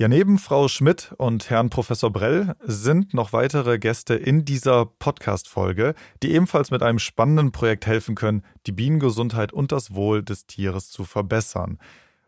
[0.00, 5.96] Ja, neben Frau Schmidt und Herrn Professor Brell sind noch weitere Gäste in dieser Podcast-Folge,
[6.22, 10.90] die ebenfalls mit einem spannenden Projekt helfen können, die Bienengesundheit und das Wohl des Tieres
[10.90, 11.80] zu verbessern.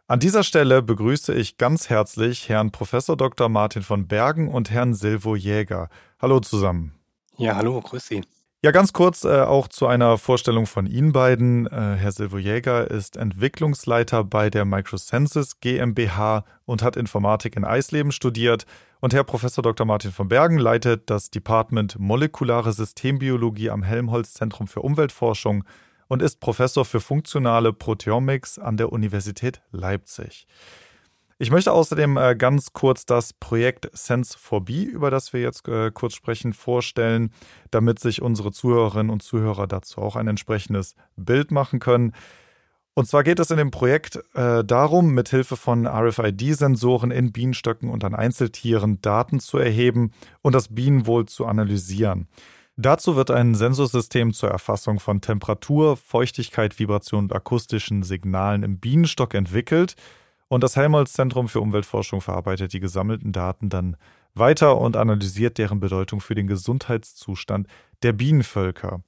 [0.09, 3.48] An dieser Stelle begrüße ich ganz herzlich Herrn Professor Dr.
[3.48, 5.91] Martin von Bergen und Herrn Silvo Jäger.
[6.21, 6.97] Hallo zusammen.
[7.37, 8.23] Ja, hallo, grüß Sie.
[8.63, 11.67] Ja, ganz kurz äh, auch zu einer Vorstellung von Ihnen beiden.
[11.67, 18.12] Äh, Herr Silvo Jäger ist Entwicklungsleiter bei der Microsenses GmbH und hat Informatik in Eisleben
[18.12, 18.66] studiert.
[19.01, 19.86] Und Herr Professor Dr.
[19.86, 25.64] Martin von Bergen leitet das Department Molekulare Systembiologie am Helmholtz Zentrum für Umweltforschung
[26.08, 30.47] und ist Professor für funktionale Proteomics an der Universität Leipzig.
[31.42, 36.12] Ich möchte außerdem äh, ganz kurz das Projekt Sense4B, über das wir jetzt äh, kurz
[36.12, 37.32] sprechen, vorstellen,
[37.70, 42.12] damit sich unsere Zuhörerinnen und Zuhörer dazu auch ein entsprechendes Bild machen können.
[42.92, 48.04] Und zwar geht es in dem Projekt äh, darum, mithilfe von RFID-Sensoren in Bienenstöcken und
[48.04, 52.28] an Einzeltieren Daten zu erheben und das Bienenwohl zu analysieren.
[52.77, 59.32] Dazu wird ein Sensorsystem zur Erfassung von Temperatur, Feuchtigkeit, Vibration und akustischen Signalen im Bienenstock
[59.32, 59.97] entwickelt–
[60.51, 63.97] und das Helmholtz-Zentrum für Umweltforschung verarbeitet die gesammelten Daten dann
[64.34, 67.69] weiter und analysiert deren Bedeutung für den Gesundheitszustand
[68.03, 69.03] der Bienenvölker.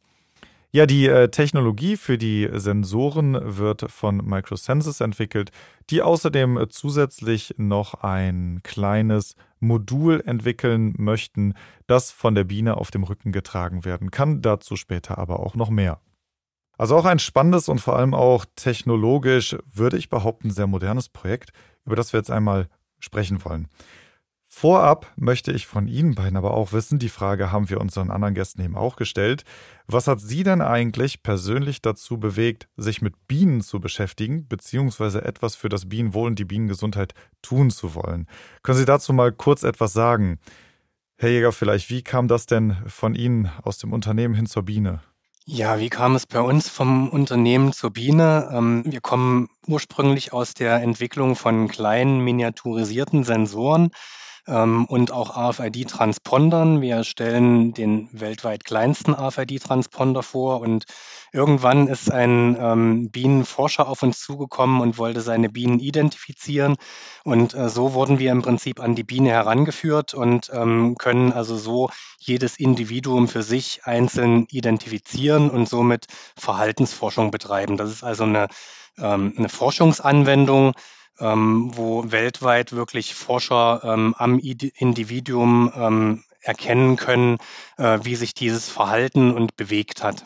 [0.70, 5.50] Ja, die äh, Technologie für die Sensoren wird von Microsenses entwickelt,
[5.90, 11.54] die außerdem zusätzlich noch ein kleines Modul entwickeln möchten,
[11.88, 14.42] das von der Biene auf dem Rücken getragen werden kann.
[14.42, 16.00] Dazu später aber auch noch mehr.
[16.78, 21.52] Also auch ein spannendes und vor allem auch technologisch, würde ich behaupten, sehr modernes Projekt,
[21.84, 23.68] über das wir jetzt einmal sprechen wollen.
[24.54, 28.34] Vorab möchte ich von Ihnen beiden aber auch wissen, die Frage haben wir unseren anderen
[28.34, 29.44] Gästen eben auch gestellt.
[29.86, 35.56] Was hat Sie denn eigentlich persönlich dazu bewegt, sich mit Bienen zu beschäftigen, beziehungsweise etwas
[35.56, 38.28] für das Bienenwohl und die Bienengesundheit tun zu wollen?
[38.62, 40.38] Können Sie dazu mal kurz etwas sagen?
[41.16, 45.00] Herr Jäger, vielleicht, wie kam das denn von Ihnen aus dem Unternehmen hin zur Biene?
[45.44, 48.48] Ja, wie kam es bei uns vom Unternehmen zur Biene?
[48.52, 53.90] Ähm, wir kommen ursprünglich aus der Entwicklung von kleinen miniaturisierten Sensoren
[54.46, 56.80] und auch RFID-Transpondern.
[56.80, 60.84] Wir stellen den weltweit kleinsten RFID-Transponder vor und
[61.32, 66.76] irgendwann ist ein ähm, Bienenforscher auf uns zugekommen und wollte seine Bienen identifizieren.
[67.24, 71.56] Und äh, so wurden wir im Prinzip an die Biene herangeführt und ähm, können also
[71.56, 77.76] so jedes Individuum für sich einzeln identifizieren und somit Verhaltensforschung betreiben.
[77.76, 78.48] Das ist also eine,
[78.98, 80.74] ähm, eine Forschungsanwendung, ähm,
[81.22, 87.38] wo weltweit wirklich Forscher ähm, am Individuum ähm, erkennen können,
[87.78, 90.24] äh, wie sich dieses Verhalten und bewegt hat.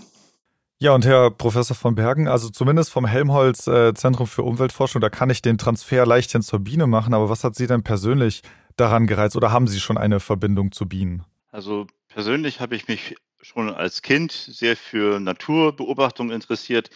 [0.79, 5.09] Ja, und Herr Professor von Bergen, also zumindest vom Helmholtz äh, Zentrum für Umweltforschung, da
[5.09, 8.43] kann ich den Transfer leichthin zur Biene machen, aber was hat Sie denn persönlich
[8.77, 11.25] daran gereizt oder haben Sie schon eine Verbindung zu Bienen?
[11.51, 16.91] Also persönlich habe ich mich schon als Kind sehr für Naturbeobachtung interessiert.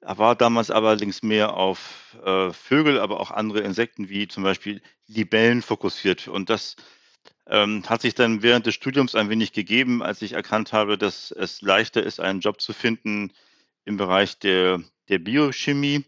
[0.00, 5.62] War damals allerdings mehr auf äh, Vögel, aber auch andere Insekten wie zum Beispiel Libellen
[5.62, 6.28] fokussiert.
[6.28, 6.76] Und das
[7.46, 11.30] ähm, hat sich dann während des Studiums ein wenig gegeben, als ich erkannt habe, dass
[11.30, 13.32] es leichter ist, einen Job zu finden
[13.84, 16.04] im Bereich der, der Biochemie.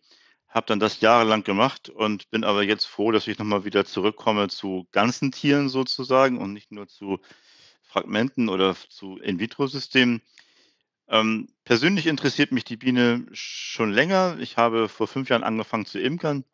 [0.48, 4.48] Habe dann das jahrelang gemacht und bin aber jetzt froh, dass ich nochmal wieder zurückkomme
[4.48, 7.20] zu ganzen Tieren sozusagen und nicht nur zu
[7.82, 10.22] Fragmenten oder zu In-vitro-Systemen.
[11.08, 14.36] Ähm, persönlich interessiert mich die Biene schon länger.
[14.40, 16.44] Ich habe vor fünf Jahren angefangen zu imkern.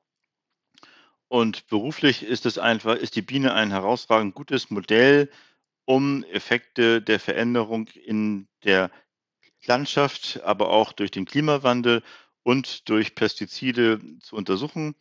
[1.28, 5.30] Und beruflich ist es einfach, ist die Biene ein herausragend gutes Modell,
[5.84, 8.90] um Effekte der Veränderung in der
[9.66, 12.02] Landschaft, aber auch durch den Klimawandel
[12.42, 14.94] und durch Pestizide zu untersuchen.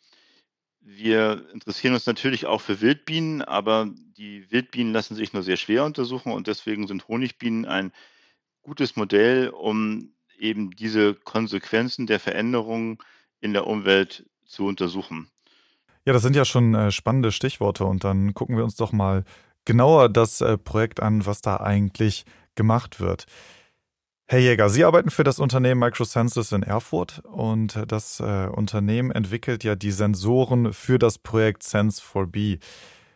[0.80, 5.86] Wir interessieren uns natürlich auch für Wildbienen, aber die Wildbienen lassen sich nur sehr schwer
[5.86, 7.94] untersuchen und deswegen sind Honigbienen ein
[8.64, 12.98] gutes Modell, um eben diese Konsequenzen der Veränderungen
[13.40, 15.30] in der Umwelt zu untersuchen.
[16.06, 19.24] Ja, das sind ja schon äh, spannende Stichworte und dann gucken wir uns doch mal
[19.66, 22.26] genauer das äh, Projekt an, was da eigentlich
[22.56, 23.26] gemacht wird.
[24.26, 29.64] Herr Jäger, Sie arbeiten für das Unternehmen Microsenses in Erfurt und das äh, Unternehmen entwickelt
[29.64, 32.60] ja die Sensoren für das Projekt Sense4B.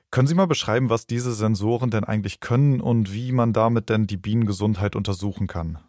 [0.10, 4.08] Können Sie mal beschreiben, was diese Sensoren denn eigentlich können und wie man damit denn
[4.08, 5.80] die Bienengesundheit untersuchen kann?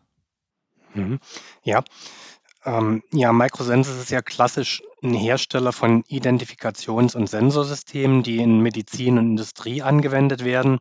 [0.95, 1.19] Mhm.
[1.63, 1.85] Ja.
[2.65, 9.19] Ähm, ja, Microsenses ist ja klassisch ein Hersteller von Identifikations- und Sensorsystemen, die in Medizin
[9.19, 10.81] und Industrie angewendet werden.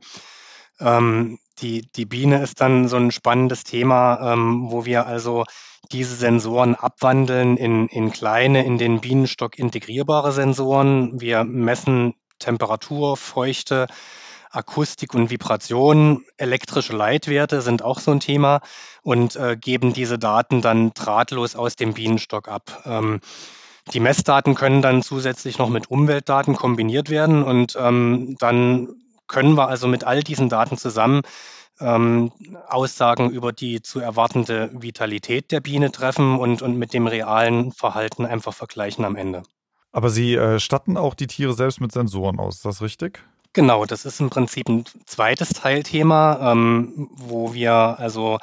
[0.80, 5.46] Ähm, die, die Biene ist dann so ein spannendes Thema, ähm, wo wir also
[5.92, 11.22] diese Sensoren abwandeln in, in kleine, in den Bienenstock integrierbare Sensoren.
[11.22, 13.88] Wir messen Temperatur, Feuchte,
[14.52, 18.62] Akustik und Vibration, elektrische Leitwerte sind auch so ein Thema
[19.04, 22.84] und äh, geben diese Daten dann drahtlos aus dem Bienenstock ab.
[22.86, 23.20] Ähm,
[23.94, 28.90] die Messdaten können dann zusätzlich noch mit Umweltdaten kombiniert werden und ähm, dann
[29.28, 31.22] können wir also mit all diesen Daten zusammen
[31.80, 32.32] ähm,
[32.68, 38.26] Aussagen über die zu erwartende Vitalität der Biene treffen und, und mit dem realen Verhalten
[38.26, 39.44] einfach vergleichen am Ende.
[39.92, 43.24] Aber Sie äh, statten auch die Tiere selbst mit Sensoren aus, ist das richtig?
[43.54, 48.38] Genau, das ist im Prinzip ein zweites Teilthema, ähm, wo wir also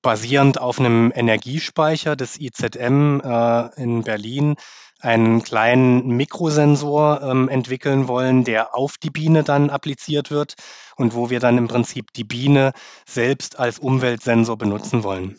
[0.00, 4.56] basierend auf einem Energiespeicher des IZM äh, in Berlin
[5.00, 10.54] einen kleinen Mikrosensor ähm, entwickeln wollen, der auf die Biene dann appliziert wird
[10.96, 12.72] und wo wir dann im Prinzip die Biene
[13.06, 15.36] selbst als Umweltsensor benutzen wollen.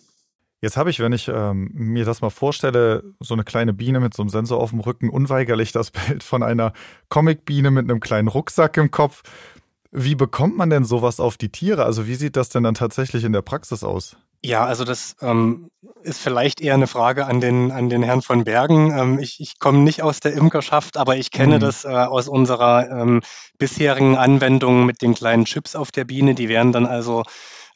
[0.61, 4.13] Jetzt habe ich, wenn ich ähm, mir das mal vorstelle, so eine kleine Biene mit
[4.13, 6.73] so einem Sensor auf dem Rücken, unweigerlich das Bild von einer
[7.07, 9.23] Comicbiene mit einem kleinen Rucksack im Kopf.
[9.91, 11.85] Wie bekommt man denn sowas auf die Tiere?
[11.85, 14.17] Also wie sieht das denn dann tatsächlich in der Praxis aus?
[14.41, 15.69] Ja, also das ähm,
[16.01, 18.97] ist vielleicht eher eine Frage an den, an den Herrn von Bergen.
[18.97, 21.59] Ähm, ich ich komme nicht aus der Imkerschaft, aber ich kenne mhm.
[21.59, 23.21] das äh, aus unserer ähm,
[23.57, 26.35] bisherigen Anwendung mit den kleinen Chips auf der Biene.
[26.35, 27.23] Die werden dann also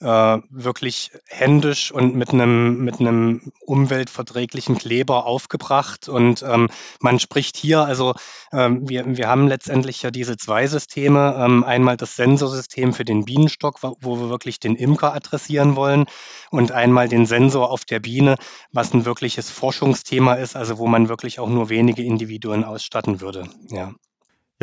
[0.01, 6.10] äh, wirklich händisch und mit einem mit einem umweltverträglichen Kleber aufgebracht.
[6.10, 6.69] Und ähm,
[7.00, 8.13] man spricht hier, also
[8.51, 11.36] ähm, wir, wir haben letztendlich ja diese zwei Systeme.
[11.38, 16.06] Ähm, einmal das Sensorsystem für den Bienenstock, wo wir wirklich den Imker adressieren wollen,
[16.54, 18.36] und einmal den Sensor auf der Biene,
[18.72, 23.50] was ein wirkliches Forschungsthema ist, also wo man wirklich auch nur wenige Individuen ausstatten würde.
[23.69, 23.92] Ja.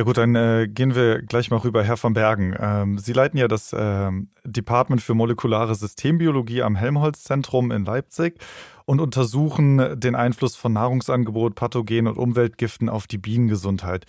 [0.00, 2.56] Ja gut, dann äh, gehen wir gleich mal rüber, Herr von Bergen.
[2.58, 8.40] Ähm, Sie leiten ja das ähm, Department für molekulare Systembiologie am Helmholtz-Zentrum in Leipzig
[8.86, 14.06] und untersuchen den Einfluss von Nahrungsangebot, Pathogen und Umweltgiften auf die Bienengesundheit.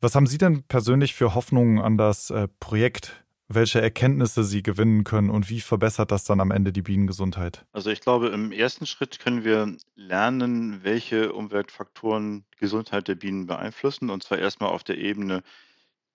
[0.00, 5.02] Was haben Sie denn persönlich für Hoffnungen an das äh, Projekt welche Erkenntnisse sie gewinnen
[5.02, 7.66] können und wie verbessert das dann am Ende die Bienengesundheit?
[7.72, 13.46] Also ich glaube, im ersten Schritt können wir lernen, welche Umweltfaktoren die Gesundheit der Bienen
[13.46, 14.10] beeinflussen.
[14.10, 15.42] Und zwar erstmal auf der Ebene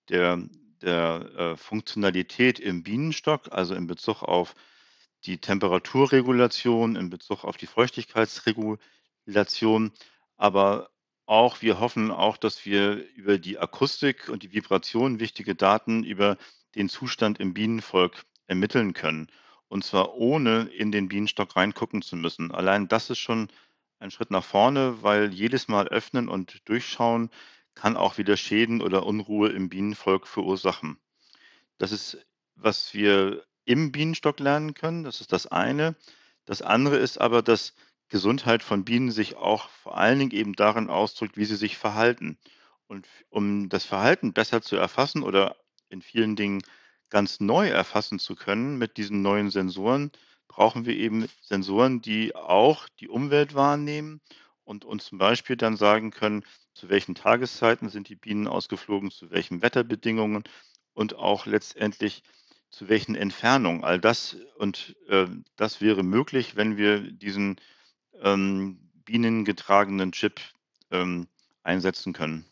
[0.08, 0.42] der,
[0.80, 4.54] der äh, Funktionalität im Bienenstock, also in Bezug auf
[5.24, 9.92] die Temperaturregulation, in Bezug auf die Feuchtigkeitsregulation.
[10.38, 10.88] Aber
[11.26, 16.38] auch, wir hoffen auch, dass wir über die Akustik und die Vibration wichtige Daten über
[16.76, 19.28] den Zustand im Bienenvolk ermitteln können.
[19.68, 22.52] Und zwar ohne in den Bienenstock reingucken zu müssen.
[22.52, 23.48] Allein das ist schon
[23.98, 27.30] ein Schritt nach vorne, weil jedes Mal öffnen und durchschauen
[27.74, 30.98] kann auch wieder Schäden oder Unruhe im Bienenvolk verursachen.
[31.78, 32.18] Das ist,
[32.54, 35.02] was wir im Bienenstock lernen können.
[35.02, 35.96] Das ist das eine.
[36.44, 37.74] Das andere ist aber, dass
[38.08, 42.38] Gesundheit von Bienen sich auch vor allen Dingen eben darin ausdrückt, wie sie sich verhalten.
[42.86, 45.56] Und um das Verhalten besser zu erfassen oder
[45.88, 46.62] in vielen Dingen
[47.10, 50.10] ganz neu erfassen zu können mit diesen neuen Sensoren,
[50.48, 54.20] brauchen wir eben Sensoren, die auch die Umwelt wahrnehmen
[54.64, 56.44] und uns zum Beispiel dann sagen können,
[56.74, 60.44] zu welchen Tageszeiten sind die Bienen ausgeflogen, zu welchen Wetterbedingungen
[60.94, 62.22] und auch letztendlich
[62.70, 63.84] zu welchen Entfernungen.
[63.84, 67.56] All das und äh, das wäre möglich, wenn wir diesen
[68.20, 70.40] ähm, bienengetragenen Chip
[70.90, 71.28] ähm,
[71.62, 72.44] einsetzen können.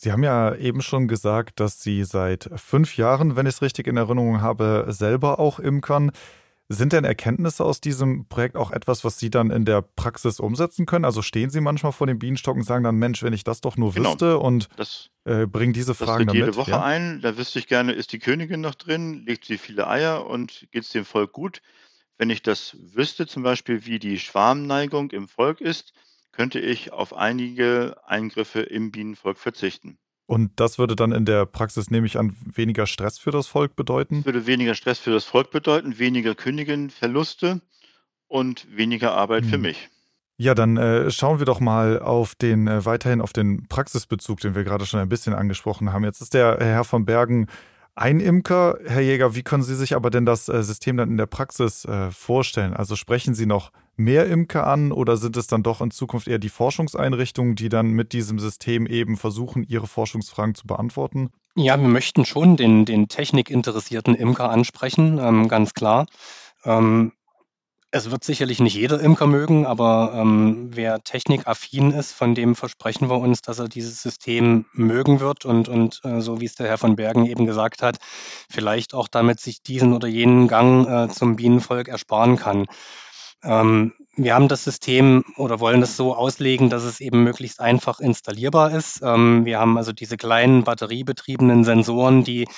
[0.00, 3.88] Sie haben ja eben schon gesagt, dass Sie seit fünf Jahren, wenn ich es richtig
[3.88, 6.12] in Erinnerung habe, selber auch imkern.
[6.68, 10.86] Sind denn Erkenntnisse aus diesem Projekt auch etwas, was Sie dann in der Praxis umsetzen
[10.86, 11.04] können?
[11.04, 13.76] Also stehen Sie manchmal vor dem Bienenstock und sagen dann, Mensch, wenn ich das doch
[13.76, 14.10] nur genau.
[14.10, 16.82] wüsste und das, äh, bringen diese Fragen das dann jede Woche ja?
[16.84, 17.20] ein.
[17.20, 19.24] Da wüsste ich gerne, ist die Königin noch drin?
[19.26, 21.60] Legt sie viele Eier und geht es dem Volk gut?
[22.18, 25.92] Wenn ich das wüsste, zum Beispiel, wie die Schwarmneigung im Volk ist,
[26.38, 29.98] könnte ich auf einige Eingriffe im Bienenvolk verzichten.
[30.24, 33.74] Und das würde dann in der Praxis, nehme ich an, weniger Stress für das Volk
[33.74, 34.18] bedeuten?
[34.18, 37.60] Das würde weniger Stress für das Volk bedeuten, weniger Königinverluste
[38.28, 39.50] und weniger Arbeit hm.
[39.50, 39.88] für mich.
[40.36, 44.54] Ja, dann äh, schauen wir doch mal auf den äh, weiterhin auf den Praxisbezug, den
[44.54, 46.04] wir gerade schon ein bisschen angesprochen haben.
[46.04, 47.48] Jetzt ist der Herr von Bergen
[47.98, 48.78] ein Imker.
[48.86, 51.84] Herr Jäger, wie können Sie sich aber denn das äh, System dann in der Praxis
[51.84, 52.74] äh, vorstellen?
[52.74, 56.38] Also sprechen Sie noch mehr Imker an oder sind es dann doch in Zukunft eher
[56.38, 61.30] die Forschungseinrichtungen, die dann mit diesem System eben versuchen, ihre Forschungsfragen zu beantworten?
[61.56, 66.06] Ja, wir möchten schon den, den technikinteressierten Imker ansprechen, ähm, ganz klar.
[66.64, 67.12] Ähm,
[67.90, 73.08] es wird sicherlich nicht jeder Imker mögen, aber ähm, wer technikaffin ist, von dem versprechen
[73.08, 76.68] wir uns, dass er dieses System mögen wird und, und äh, so wie es der
[76.68, 77.96] Herr von Bergen eben gesagt hat,
[78.50, 82.66] vielleicht auch damit sich diesen oder jenen Gang äh, zum Bienenvolk ersparen kann.
[83.42, 88.00] Ähm, wir haben das System oder wollen das so auslegen, dass es eben möglichst einfach
[88.00, 89.00] installierbar ist.
[89.02, 92.48] Ähm, wir haben also diese kleinen batteriebetriebenen Sensoren, die,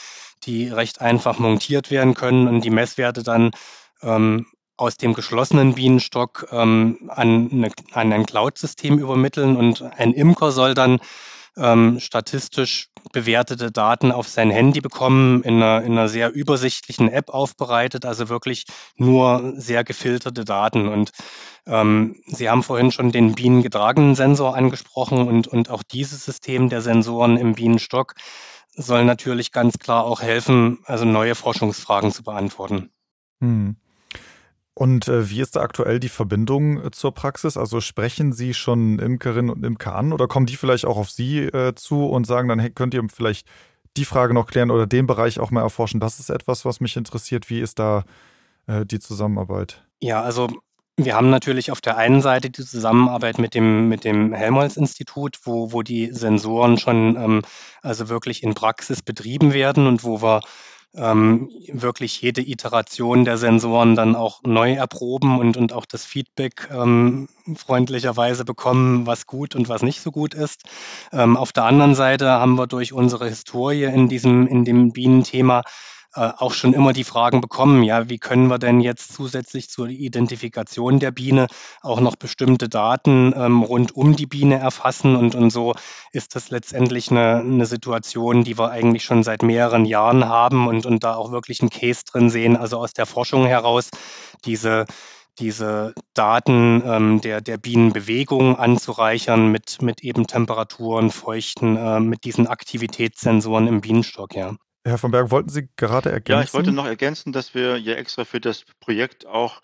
[0.42, 3.52] die recht einfach montiert werden können und die Messwerte dann
[4.02, 4.46] ähm,
[4.80, 10.74] aus dem geschlossenen Bienenstock ähm, an, eine, an ein Cloud-System übermitteln und ein Imker soll
[10.74, 11.00] dann
[11.56, 17.30] ähm, statistisch bewertete Daten auf sein Handy bekommen, in einer, in einer sehr übersichtlichen App
[17.30, 18.64] aufbereitet, also wirklich
[18.96, 20.88] nur sehr gefilterte Daten.
[20.88, 21.10] Und
[21.66, 26.82] ähm, Sie haben vorhin schon den bienengetragenen Sensor angesprochen und, und auch dieses System der
[26.82, 28.14] Sensoren im Bienenstock
[28.72, 32.90] soll natürlich ganz klar auch helfen, also neue Forschungsfragen zu beantworten.
[33.40, 33.76] Hm.
[34.74, 37.56] Und äh, wie ist da aktuell die Verbindung äh, zur Praxis?
[37.56, 41.40] Also sprechen Sie schon Imkerinnen und Imker an oder kommen die vielleicht auch auf Sie
[41.40, 43.46] äh, zu und sagen, dann hey, könnt ihr vielleicht
[43.96, 46.00] die Frage noch klären oder den Bereich auch mal erforschen?
[46.00, 47.50] Das ist etwas, was mich interessiert.
[47.50, 48.04] Wie ist da
[48.66, 49.84] äh, die Zusammenarbeit?
[50.00, 50.48] Ja, also
[50.96, 55.72] wir haben natürlich auf der einen Seite die Zusammenarbeit mit dem, mit dem Helmholtz-Institut, wo,
[55.72, 57.42] wo die Sensoren schon ähm,
[57.82, 60.42] also wirklich in Praxis betrieben werden und wo wir
[60.94, 66.68] ähm, wirklich jede Iteration der Sensoren dann auch neu erproben und, und auch das Feedback
[66.72, 70.64] ähm, freundlicherweise bekommen, was gut und was nicht so gut ist.
[71.12, 75.62] Ähm, auf der anderen Seite haben wir durch unsere Historie in diesem, in dem Bienenthema
[76.14, 79.88] äh, auch schon immer die Fragen bekommen, ja, wie können wir denn jetzt zusätzlich zur
[79.88, 81.46] Identifikation der Biene
[81.82, 85.74] auch noch bestimmte Daten ähm, rund um die Biene erfassen und, und so
[86.12, 90.84] ist das letztendlich eine, eine Situation, die wir eigentlich schon seit mehreren Jahren haben und,
[90.84, 93.90] und da auch wirklich einen Case drin sehen, also aus der Forschung heraus,
[94.44, 94.86] diese
[95.38, 102.46] diese Daten ähm, der, der Bienenbewegung anzureichern mit, mit eben Temperaturen, Feuchten, äh, mit diesen
[102.46, 104.56] Aktivitätssensoren im Bienenstock, ja.
[104.84, 106.40] Herr von Berg, wollten Sie gerade ergänzen?
[106.40, 109.60] Ja, ich wollte noch ergänzen, dass wir ja extra für das Projekt auch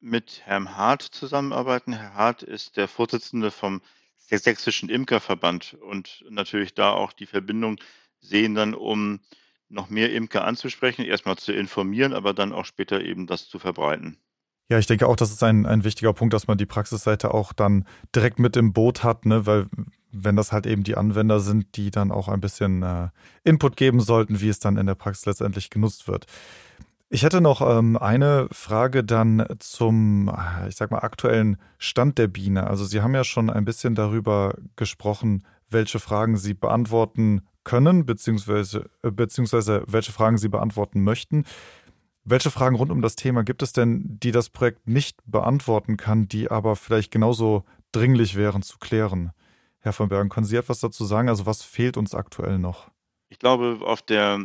[0.00, 1.92] mit Herrn Hart zusammenarbeiten.
[1.92, 3.80] Herr Hart ist der Vorsitzende vom
[4.16, 7.78] Sächsischen Imkerverband und natürlich da auch die Verbindung
[8.20, 9.20] sehen dann, um
[9.68, 14.18] noch mehr Imker anzusprechen, erstmal zu informieren, aber dann auch später eben das zu verbreiten.
[14.68, 17.52] Ja, ich denke auch, das ist ein, ein wichtiger Punkt, dass man die Praxisseite auch
[17.52, 19.46] dann direkt mit im Boot hat, ne?
[19.46, 19.66] weil
[20.10, 23.08] wenn das halt eben die Anwender sind, die dann auch ein bisschen äh,
[23.44, 26.26] Input geben sollten, wie es dann in der Praxis letztendlich genutzt wird.
[27.08, 30.32] Ich hätte noch ähm, eine Frage dann zum,
[30.68, 32.66] ich sag mal, aktuellen Stand der Biene.
[32.66, 38.90] Also Sie haben ja schon ein bisschen darüber gesprochen, welche Fragen Sie beantworten können, beziehungsweise,
[39.04, 41.44] äh, beziehungsweise welche Fragen Sie beantworten möchten.
[42.28, 46.26] Welche Fragen rund um das Thema gibt es denn, die das Projekt nicht beantworten kann,
[46.26, 49.30] die aber vielleicht genauso dringlich wären zu klären?
[49.78, 51.28] Herr von Bergen, können Sie etwas dazu sagen?
[51.28, 52.90] Also was fehlt uns aktuell noch?
[53.28, 54.44] Ich glaube, auf der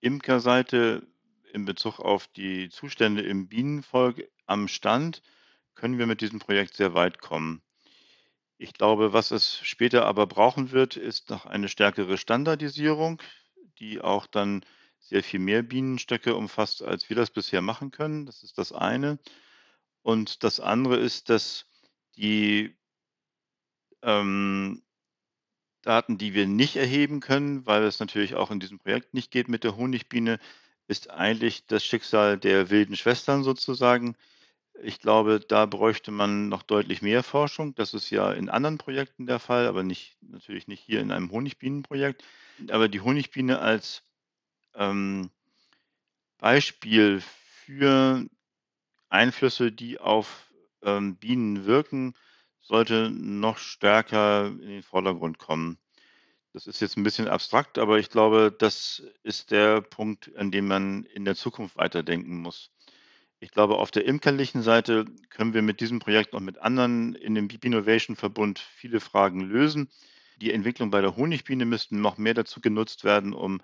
[0.00, 1.04] Imkerseite
[1.52, 5.22] in Bezug auf die Zustände im Bienenvolk am Stand
[5.74, 7.62] können wir mit diesem Projekt sehr weit kommen.
[8.58, 13.20] Ich glaube, was es später aber brauchen wird, ist noch eine stärkere Standardisierung,
[13.80, 14.64] die auch dann
[15.02, 18.24] sehr viel mehr Bienenstöcke umfasst, als wir das bisher machen können.
[18.26, 19.18] Das ist das eine.
[20.02, 21.66] Und das andere ist, dass
[22.16, 22.76] die
[24.02, 24.82] ähm,
[25.82, 29.48] Daten, die wir nicht erheben können, weil es natürlich auch in diesem Projekt nicht geht
[29.48, 30.38] mit der Honigbiene,
[30.86, 34.16] ist eigentlich das Schicksal der wilden Schwestern sozusagen.
[34.82, 37.74] Ich glaube, da bräuchte man noch deutlich mehr Forschung.
[37.74, 41.30] Das ist ja in anderen Projekten der Fall, aber nicht, natürlich nicht hier in einem
[41.30, 42.24] Honigbienenprojekt.
[42.70, 44.02] Aber die Honigbiene als
[44.74, 45.30] ähm,
[46.38, 48.26] Beispiel für
[49.08, 50.52] Einflüsse, die auf
[50.82, 52.14] ähm, Bienen wirken,
[52.60, 55.78] sollte noch stärker in den Vordergrund kommen.
[56.52, 60.68] Das ist jetzt ein bisschen abstrakt, aber ich glaube, das ist der Punkt, an dem
[60.68, 62.70] man in der Zukunft weiterdenken muss.
[63.40, 67.34] Ich glaube, auf der imkerlichen Seite können wir mit diesem Projekt und mit anderen in
[67.34, 69.88] dem Innovation Verbund viele Fragen lösen.
[70.40, 73.60] Die Entwicklung bei der Honigbiene müssten noch mehr dazu genutzt werden, um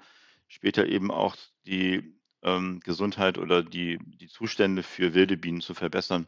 [0.48, 1.36] später eben auch
[1.66, 6.26] die ähm, Gesundheit oder die, die Zustände für wilde Bienen zu verbessern.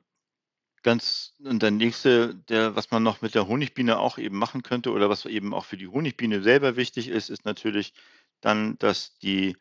[0.83, 4.93] Ganz und der nächste, der, was man noch mit der Honigbiene auch eben machen könnte
[4.93, 7.93] oder was eben auch für die Honigbiene selber wichtig ist, ist natürlich
[8.41, 9.57] dann, dass die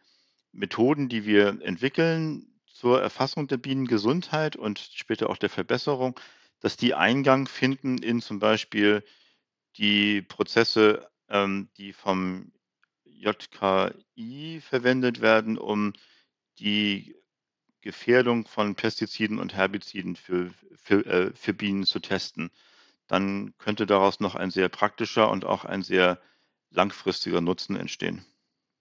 [0.52, 6.18] Methoden, die wir entwickeln zur Erfassung der Bienengesundheit und später auch der Verbesserung,
[6.62, 9.04] dass die Eingang finden in zum Beispiel
[9.78, 12.54] die Prozesse, ähm, die vom
[13.20, 15.94] JKI verwendet werden, um
[16.60, 17.16] die
[17.82, 22.50] Gefährdung von Pestiziden und Herbiziden für, für, äh, für Bienen zu testen.
[23.08, 26.20] Dann könnte daraus noch ein sehr praktischer und auch ein sehr
[26.72, 28.26] langfristiger Nutzen entstehen.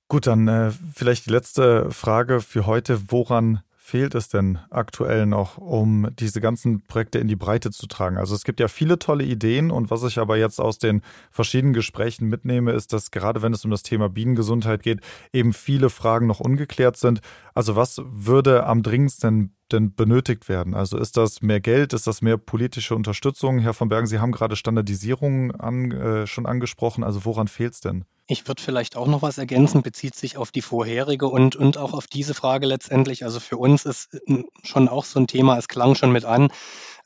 [0.09, 3.11] Gut, dann äh, vielleicht die letzte Frage für heute.
[3.11, 8.19] Woran fehlt es denn aktuell noch, um diese ganzen Projekte in die Breite zu tragen?
[8.19, 11.73] Also es gibt ja viele tolle Ideen und was ich aber jetzt aus den verschiedenen
[11.73, 15.01] Gesprächen mitnehme, ist, dass gerade wenn es um das Thema Bienengesundheit geht,
[15.33, 17.23] eben viele Fragen noch ungeklärt sind.
[17.55, 20.75] Also was würde am dringendsten denn benötigt werden?
[20.75, 23.59] Also ist das mehr Geld, ist das mehr politische Unterstützung?
[23.59, 27.05] Herr von Bergen, Sie haben gerade Standardisierung an, äh, schon angesprochen.
[27.05, 28.05] Also woran fehlt es denn?
[28.31, 31.95] Ich würde vielleicht auch noch was ergänzen, bezieht sich auf die vorherige und, und auch
[31.95, 33.25] auf diese Frage letztendlich.
[33.25, 36.53] Also für uns ist äh, schon auch so ein Thema, es klang schon mit an,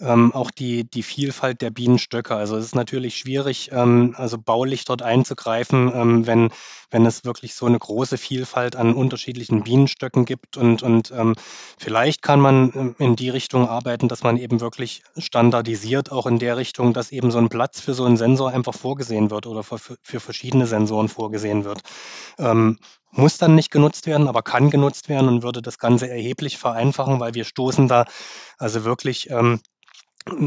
[0.02, 2.34] ähm, auch die, die Vielfalt der Bienenstöcke.
[2.34, 6.50] Also es ist natürlich schwierig, ähm, also baulich dort einzugreifen, ähm, wenn,
[6.90, 10.56] wenn es wirklich so eine große Vielfalt an unterschiedlichen Bienenstöcken gibt.
[10.56, 11.34] Und, und ähm,
[11.78, 16.38] vielleicht kann man ähm, in die Richtung arbeiten, dass man eben wirklich standardisiert, auch in
[16.38, 19.62] der Richtung, dass eben so ein Platz für so einen Sensor einfach vorgesehen wird oder
[19.62, 21.82] für, für verschiedene Sensoren vorgesehen wird.
[22.38, 22.78] Ähm,
[23.12, 27.20] muss dann nicht genutzt werden, aber kann genutzt werden und würde das Ganze erheblich vereinfachen,
[27.20, 28.06] weil wir stoßen da
[28.58, 29.60] also wirklich ähm,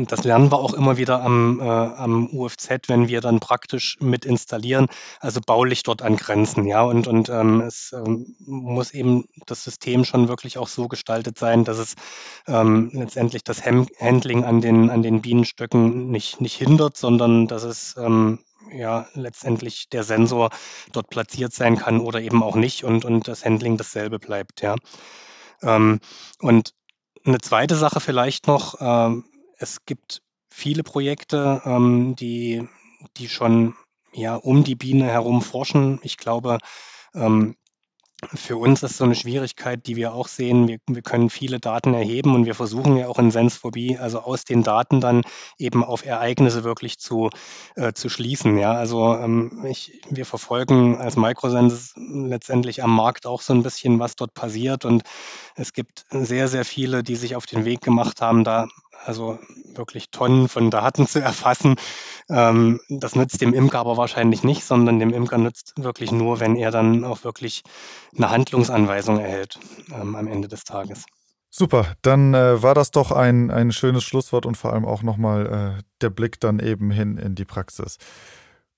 [0.08, 4.26] das lernen wir auch immer wieder am, äh, am UFZ, wenn wir dann praktisch mit
[4.26, 4.88] installieren,
[5.20, 6.84] also baulich dort an Grenzen, ja.
[6.84, 11.66] Und, und ähm, es ähm, muss eben das System schon wirklich auch so gestaltet sein,
[11.66, 11.96] dass es
[12.48, 17.64] ähm, letztendlich das Hem Handling an den, an den Bienenstöcken nicht, nicht hindert, sondern dass
[17.64, 18.40] es ähm,
[18.74, 20.50] ja letztendlich der Sensor
[20.92, 24.76] dort platziert sein kann oder eben auch nicht und, und das Handling dasselbe bleibt, ja.
[25.62, 26.00] Ähm,
[26.40, 26.74] und
[27.26, 29.26] eine zweite Sache vielleicht noch, ähm,
[29.58, 32.68] es gibt viele Projekte, ähm, die,
[33.18, 33.76] die schon
[34.14, 36.00] ja, um die Biene herum forschen.
[36.04, 36.60] Ich glaube,
[37.14, 37.56] ähm,
[38.34, 40.68] für uns ist so eine Schwierigkeit, die wir auch sehen.
[40.68, 44.46] Wir, wir können viele Daten erheben und wir versuchen ja auch in Sensphobie, also aus
[44.46, 45.24] den Daten dann
[45.58, 47.30] eben auf Ereignisse wirklich zu,
[47.76, 48.58] äh, zu schließen.
[48.58, 54.00] Ja, also ähm, ich, wir verfolgen als Microsense letztendlich am Markt auch so ein bisschen,
[54.00, 55.04] was dort passiert und
[55.56, 58.68] es gibt sehr, sehr viele, die sich auf den Weg gemacht haben, da
[59.06, 59.40] also
[59.76, 61.76] wirklich Tonnen von Daten zu erfassen.
[62.30, 66.56] Ähm, das nützt dem Imker aber wahrscheinlich nicht, sondern dem Imker nützt wirklich nur, wenn
[66.56, 67.62] er dann auch wirklich
[68.16, 69.60] eine Handlungsanweisung erhält
[69.94, 71.06] ähm, am Ende des Tages.
[71.50, 75.78] Super, dann äh, war das doch ein, ein schönes Schlusswort und vor allem auch nochmal
[75.80, 77.98] äh, der Blick dann eben hin in die Praxis.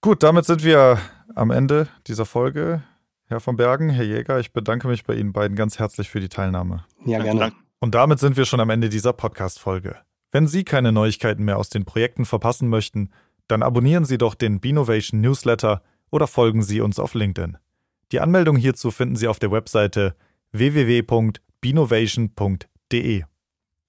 [0.02, 1.00] Gut, damit sind wir
[1.34, 2.84] am Ende dieser Folge.
[3.26, 6.30] Herr von Bergen, Herr Jäger, ich bedanke mich bei Ihnen beiden ganz herzlich für die
[6.30, 6.86] Teilnahme.
[7.04, 7.52] Ja, gerne.
[7.80, 9.98] Und damit sind wir schon am Ende dieser Podcast-Folge.
[10.32, 13.12] Wenn Sie keine Neuigkeiten mehr aus den Projekten verpassen möchten,
[13.48, 17.58] dann abonnieren Sie doch den Binovation Newsletter oder folgen Sie uns auf LinkedIn.
[18.12, 20.16] Die Anmeldung hierzu finden Sie auf der Webseite
[20.52, 23.24] www.binovation.de.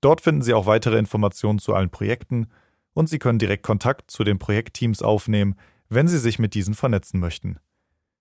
[0.00, 2.46] Dort finden Sie auch weitere Informationen zu allen Projekten
[2.94, 5.56] und Sie können direkt Kontakt zu den Projektteams aufnehmen,
[5.88, 7.58] wenn Sie sich mit diesen vernetzen möchten.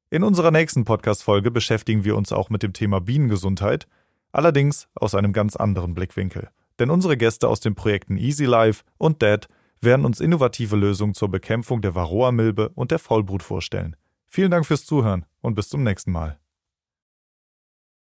[0.09, 3.87] In unserer nächsten Podcast-Folge beschäftigen wir uns auch mit dem Thema Bienengesundheit,
[4.31, 9.21] allerdings aus einem ganz anderen Blickwinkel denn unsere Gäste aus den Projekten Easy Life und
[9.21, 9.47] Dead
[9.81, 13.95] werden uns innovative Lösungen zur Bekämpfung der Varroa-Milbe und der Faulbrut vorstellen.
[14.27, 16.39] Vielen Dank fürs Zuhören und bis zum nächsten Mal.